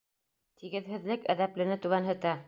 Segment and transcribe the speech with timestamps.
[0.61, 2.33] Тигеҙһеҙлек әҙәплене түбәнһетә